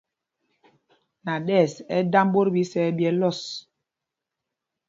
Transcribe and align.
Naɗɛs 1.25 1.73
á 1.81 1.95
á 1.95 1.97
dámb 2.11 2.29
ɓot 2.33 2.47
ɓɛ 2.53 2.59
isɛɛ 2.63 3.09
lɔs. 3.21 3.39